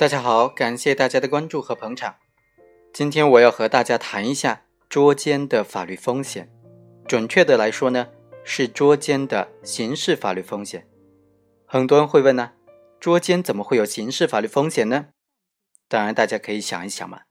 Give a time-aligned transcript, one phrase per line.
[0.00, 2.16] 大家好，感谢大家的关注和捧场。
[2.90, 6.50] 今天我要和大家谈一下捉奸的法律风险。
[7.06, 8.08] 准确的来说呢，
[8.42, 10.88] 是捉奸的刑事法律风险。
[11.66, 12.52] 很多人会问呢，
[12.98, 15.08] 捉奸怎么会有刑事法律风险呢？
[15.86, 17.24] 当然，大家可以想一想嘛，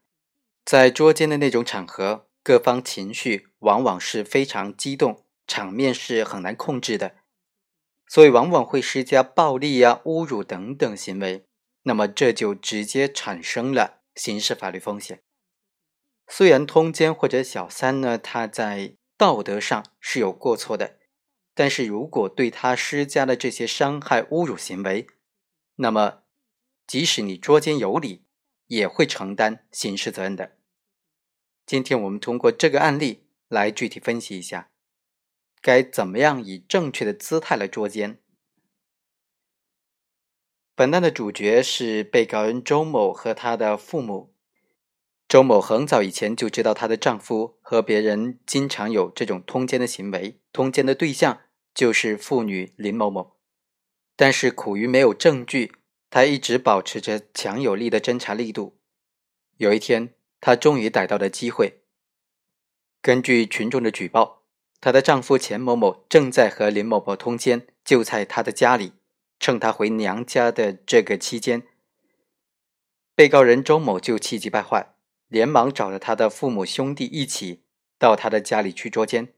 [0.63, 7.15] 在捉奸的那种场合，各方情绪往往是非常激动，场面是很难控制的，
[8.07, 11.47] 所以往往会施加暴力啊、侮辱等等行为。
[11.83, 15.21] 那么这就直接产生了刑事法律风险。
[16.27, 20.99] 虽然通奸或者小三呢，他在道德上是有过错的，
[21.55, 25.07] 但是如果对他施加了这些伤害、侮辱行为，
[25.75, 26.23] 那么
[26.85, 28.25] 即使你捉奸有理，
[28.67, 30.57] 也会承担刑事责任的。
[31.65, 34.69] 今天我们通过这个案例来具体分析一下，
[35.61, 38.21] 该怎么样以正确的姿态来捉奸。
[40.79, 44.33] 本案的主角是被告人周某和他的父母。
[45.27, 51.41] 周某很早以前就知道她的丈夫和别人经常有这种通奸的行为，通奸的对象
[51.75, 53.35] 就是妇女林某某。
[54.15, 55.73] 但是苦于没有证据，
[56.09, 58.79] 她一直保持着强有力的侦查力度。
[59.57, 61.81] 有一天，她终于逮到了机会。
[63.01, 64.43] 根据群众的举报，
[64.79, 68.93] 她的丈夫钱某某正在和林某某通奸，就在她的家里。
[69.39, 71.63] 趁她回娘家的这个期间，
[73.15, 74.93] 被告人周某就气急败坏，
[75.27, 77.63] 连忙找了他的父母兄弟一起
[77.97, 79.33] 到他的家里去捉奸。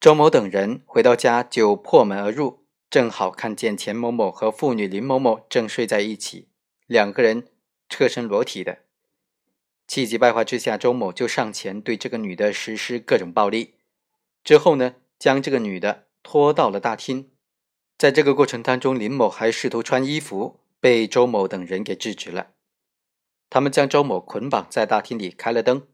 [0.00, 6.48] 周某等人回到家就破门而入，正好看见钱某某和妇女林某某正睡在一起，
[6.86, 7.48] 两个人
[7.88, 8.80] 赤身裸体的。
[9.86, 13.74] 气急败坏之下，周某就上前对这个女的实施各种暴力，
[14.44, 17.30] 之后呢，将这个女的拖到了大厅。
[17.98, 22.48] 在这个过程当中，林某还试图穿衣服，被周某等人给制止了。
[23.48, 25.86] 他们将周某捆绑在大厅里，开了灯。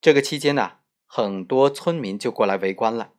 [0.00, 0.74] 这个期间呢，
[1.06, 3.12] 很多村民就过来围观了。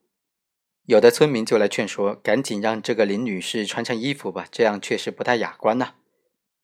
[0.86, 5.96] 有的村民就来劝说：“赶紧让这个林女士穿上衣服吧，这样确实不太雅观呐。”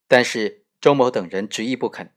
[0.07, 2.13] 但是周某等人执意不肯，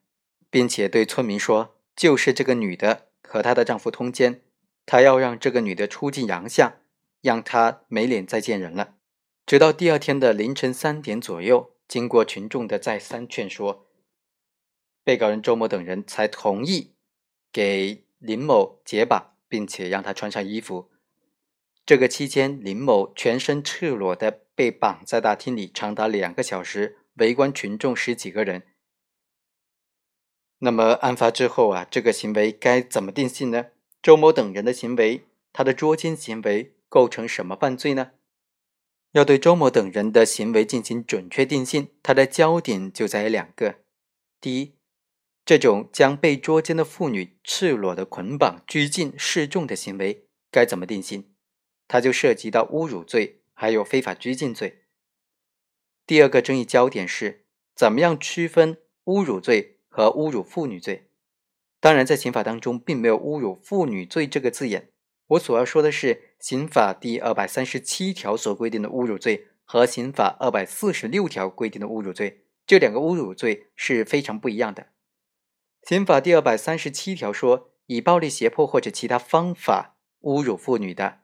[0.50, 4.42] 并且对村民说：“就是这个女的和她的丈夫通奸，
[4.84, 6.74] 他要让这个女的出尽洋相，
[7.22, 8.96] 让她没脸再见人了。”
[9.46, 13.86] 直到第二天的凌晨三点左右，经过群众的再三劝说，
[15.02, 16.94] 被告人周某等人才同意
[17.52, 20.90] 给林某解绑，并且让他穿上衣服。
[21.84, 28.62] 这个期间，林某全身赤裸的被绑在大厅里，长达两个小时，围观群众十几个人。
[30.60, 33.66] 那么，案发之后啊，这个行为该怎么定性呢？
[34.02, 38.12] 周某等人的行为，他的捉奸行为构成什么犯罪呢？
[39.14, 43.76] 要对周某等人的行为进行准确定性，它的焦点就在于两个：
[44.40, 44.74] 第一，
[45.44, 51.32] 这种将被捉奸的妇女赤裸的捆绑、拘禁、示众的行为该怎么定性？
[51.86, 54.82] 它就涉及到侮辱罪，还有非法拘禁罪。
[56.04, 61.08] 第二个争议焦点是，怎么样区分侮辱罪和侮辱妇女罪？
[61.78, 64.90] 当然，在刑法当中并没有“侮辱妇女罪”这个字眼。
[65.28, 74.88] 我所要说的是，刑法第二百三十七条所规定的侮辱罪和刑法二百四十六条规定的侮辱罪，这两个侮辱罪是非常不一样的。
[75.82, 81.20] 刑法第二百三十七条说，以暴力、胁迫或者其他方法侮辱妇女的，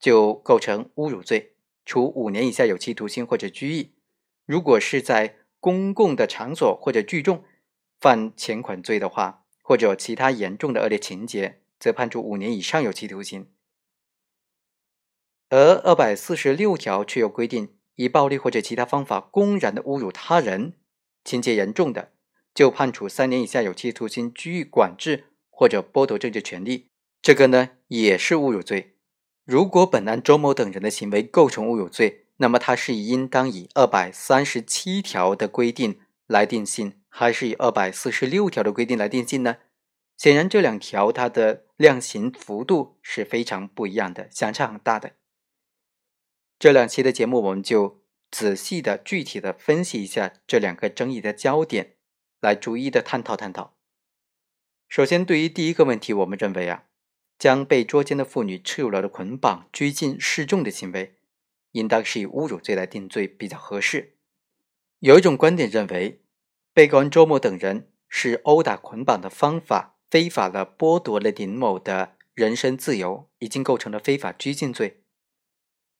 [0.00, 1.54] 就构成侮辱罪，
[1.84, 3.94] 处五年以下有期徒刑或者拘役。
[4.44, 7.44] 如果是在公共的场所或者聚众
[7.98, 11.60] 犯前款罪的话，或者其他严重的恶劣情节。
[11.78, 13.48] 则判处五年以上有期徒刑，
[15.50, 20.74] 而二百四十六条却有规定，以暴力或者其他方法公然的侮辱他人，
[21.24, 22.12] 情节严重的，
[22.54, 26.90] 就判处三年以下有期徒刑、拘役、管制或者剥夺政治权利。
[27.20, 28.96] 这个呢，也是侮辱罪。
[29.44, 39.58] 如果本案周某等人的行为构成侮辱罪，那么他是应当以二百三十七条的规定来定性，还是以二百四十六条的规定来定性呢？
[40.24, 45.16] 显然，这两条它的量刑幅度是非常不一样的，相差很大的。
[46.58, 51.96] 这两期的节目，我们就仔细的、具体的分析一下这两个争议的焦点，
[52.40, 53.76] 来逐一的探讨探讨。
[54.88, 56.84] 首先，对于第一个问题，我们认为啊，
[57.38, 61.18] 将被捉奸的妇女赤裸裸的捆绑、拘禁、示众的行为，
[61.72, 64.16] 应当是以侮辱罪来定罪比较合适。
[65.00, 66.22] 有一种观点认为，
[66.72, 69.90] 被告人周某等人是殴打、捆绑的方法。
[70.14, 75.02] 非法的剥夺了林某的人身自由，已经构成了非法拘禁罪。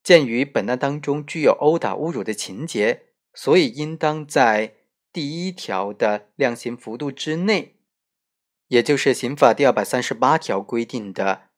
[0.05, 4.77] 鉴于本案当中具有殴打、侮辱的情节，所以应当在
[5.13, 7.75] 第一条的量刑幅度之内，
[8.69, 11.49] 也就是刑法第二百三十八条规定的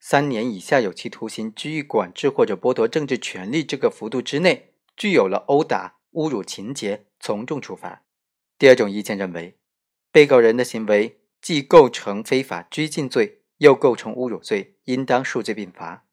[0.00, 8.04] 三年以下有期徒刑、拘役、管制或者剥夺政治权利这个幅度之内，具有了殴打、侮辱情节，从重处罚。
[8.58, 9.58] 第二种意见认为，
[10.10, 11.19] 被告人的行为
[11.50, 16.06] 既构成非法拘禁罪，又构成侮辱罪，应当数罪并罚。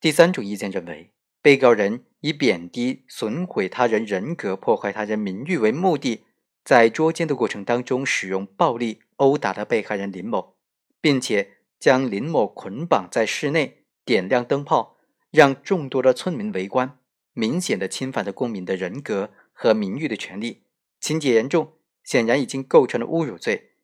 [0.00, 6.24] 第三种意见认为，被告人以贬低、损毁他人人格、破坏他人名誉为目的，
[6.64, 10.56] 在捉奸的过程当中使用暴力殴打了被害人林某，
[11.00, 14.96] 并且将林某捆绑在室内，点亮灯泡，
[15.30, 16.98] 让众多的村民围观，
[17.34, 20.64] 明显的侵犯了公民的人格和名誉的权利，
[20.98, 23.74] 情节严重，显然已经构成了侮辱罪。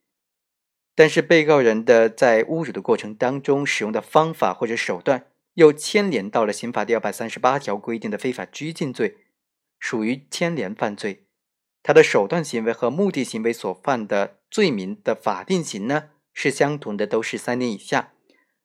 [0.95, 5.27] 但是，被告人的在侮辱的过程当中使用的方法或者手段。
[5.55, 9.19] 又牵连到了刑法第二百三十八条规定的非法拘禁罪，
[9.79, 11.27] 属于牵连犯罪。
[11.83, 18.15] 他的手段行为和目的行为所犯的罪名的法定刑呢是相同的，都是三年以下，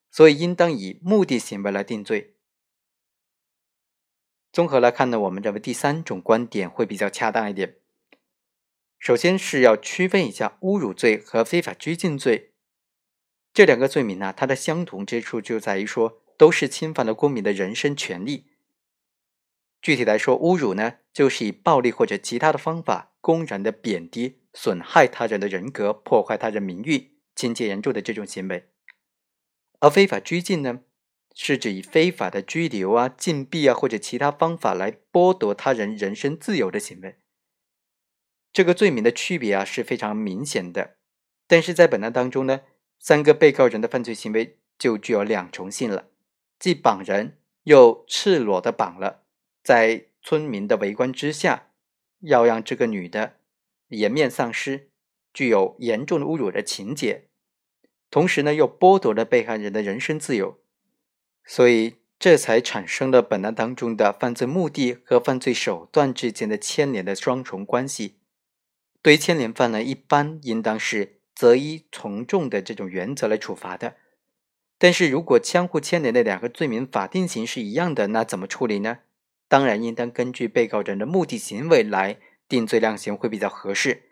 [0.09, 2.35] 所以应当以目的行为来定罪。
[4.53, 7.75] 综合来看呢，我们认为第三种观点会比较恰当一点。
[9.07, 12.51] 首先是要区分一下侮辱罪和非法拘禁罪
[13.53, 16.21] 这两个罪名呢，它的相同之处就在于说。
[16.37, 18.47] 都是侵犯了公民的人身权利。
[19.81, 28.65] 具体来说，侮辱呢，就是以暴力或者其他的方法公然的贬低、损害他人的人格、破坏他人名誉、情节严重的这种行为；
[29.79, 30.81] 而非法拘禁呢，
[31.33, 37.17] 是指以非法的拘留啊、禁闭啊或者其他方法来剥夺他人人身自由的行为。
[38.57, 40.95] 这个罪名的区别啊是非常明显的，
[41.45, 42.61] 但是在本案当中呢，
[42.97, 46.07] 三个被告人的犯罪行为就具有两重性了。
[46.57, 49.21] 既绑人，又赤裸的绑了，
[49.61, 51.67] 在村民的围观之下，
[52.21, 53.35] 要让这个女的
[53.89, 54.89] 颜面丧失，
[55.31, 57.27] 具有严重的侮辱的情节，
[58.09, 60.59] 同时呢，又剥夺了被害人的人身自由，
[61.45, 68.16] 所以这才产生了本案当中的犯罪目的和犯罪手段之间的牵连的双重关系。
[69.07, 73.95] 对牵连犯呢，一般应当是择一从重的这种原则来处罚的。
[74.77, 78.99] 但是如果相互牵连的两个罪名法定刑是一样的，那怎么处理呢？
[79.47, 82.19] 当然应当根据被告人的目的行为来
[82.49, 84.09] 定罪量刑会比较合适。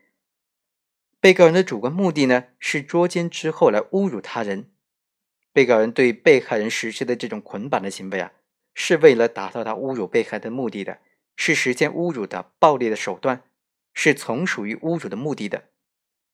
[1.19, 4.71] 被告人的主观目的呢是捉奸之后来侮辱他人，
[5.51, 8.31] 被告人对被害人实施的这种捆绑的行为啊，
[8.73, 10.99] 是为了达到他侮辱被害的目的的，
[11.35, 13.43] 是实现侮辱的暴力的手段，
[13.95, 15.69] 是从属于侮辱的目的的。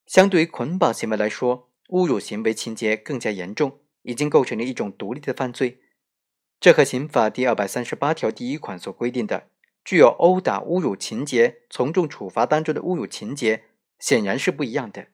[0.06, 3.78] 相对于捆绑行为来说，侮辱行为情节更加严重。
[4.04, 5.80] 已经构成了一种独立的犯罪，
[6.60, 9.50] 这和刑法第二百三十八条第一款所规定的
[9.86, 13.66] 具有殴打、侮辱情节、从重处罚当中的侮辱情节
[14.00, 15.10] 显然是不一样的。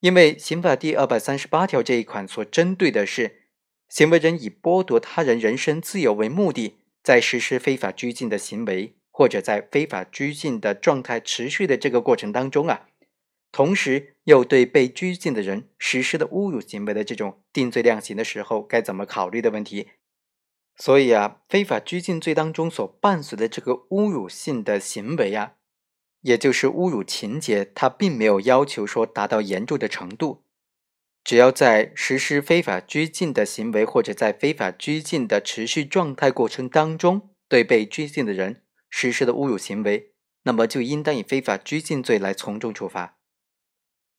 [0.00, 3.42] 因为刑法第二百三十八条这一款所针对的是
[3.88, 12.86] 行为人以剥夺他人人身自由为目的，在实施非法拘禁的行为，或者在非法拘禁的状态持续的这个过程当中啊。
[13.50, 19.88] 同时又对被拘禁的人实施的侮辱行为的这种定罪量刑的时候，该怎么考虑的问题。
[20.76, 25.54] 所以啊，非法拘禁罪当中所伴随的这个侮辱性的行为啊，
[26.20, 30.42] 也就是侮辱情节，它并没有要求说达到严重的程度，
[31.24, 40.12] 只要在实施非法拘禁的行为或者在非法拘禁的持续状态过程当中，对被拘禁的人实施的侮辱行为，
[40.42, 43.18] 那么就应当以非法拘禁罪来从重处罚。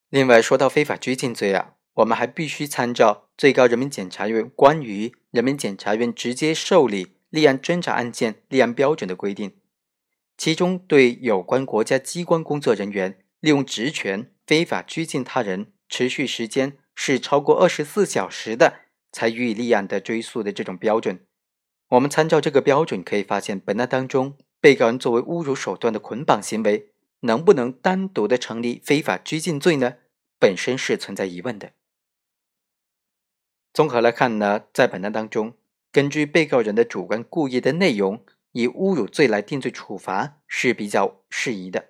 [0.10, 9.60] 另外，说到非法拘禁罪啊，我们还必须参照最高人民检察院关于人民检察院直接受理立案侦查案件立案标准的规定，
[10.38, 18.82] 其中对有关国家机关工作人员利用职权非法拘禁他人，持续时间是超过二十四小时的，
[19.12, 21.26] 才予以立案的追诉的这种标准。
[21.90, 26.92] 我们参照这个标准，可以发现本案当中，被告人作为侮辱手段的捆绑行为。
[27.22, 29.96] 能不能单独的成立非法拘禁罪呢？
[30.40, 31.74] 本身是存在疑问的。
[33.74, 35.56] 综合来看呢，在本案当中，
[35.92, 41.90] 根据被告人的主观故意的内容，以侮辱罪来定罪处罚是比较适宜的。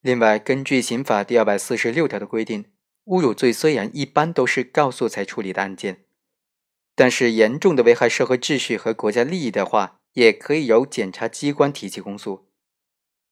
[0.00, 2.72] 另外，根据刑法第二百四十六条的规定，
[3.04, 6.04] 侮辱罪虽然一般都是告诉才处理的案件，
[6.96, 12.48] 但是严重的危害社会秩序和国家利益的话，也可以由检察机关提起公诉。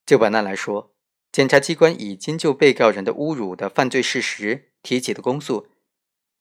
[0.06, 0.94] 就本案来说，
[1.30, 5.68] 检察机关已经就被告人的侮辱的犯罪事实提起的公诉，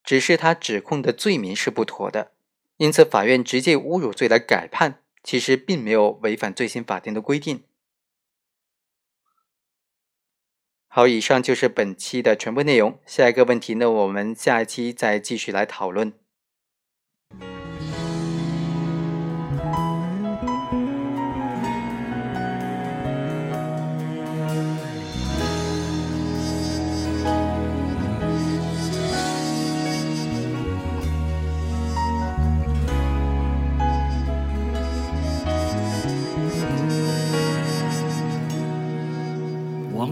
[0.03, 2.31] 只是他指控的罪名是不妥的，
[2.77, 7.65] 因此法院直接侮辱罪来改判，其实并没有违反最新法定的规定。
[10.87, 12.99] 好，以上就是本期的全部内容。
[13.05, 16.13] 下一个问题呢，我们下一期再继续来讨论。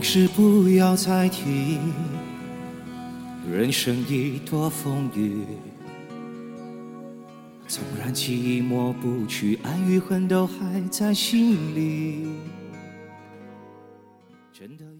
[0.08, 1.80] 事不要再提，
[3.52, 5.44] 人生已多风雨。
[7.68, 12.28] 纵然记忆抹不去，爱与恨都还在心里。
[14.54, 14.95] 真的。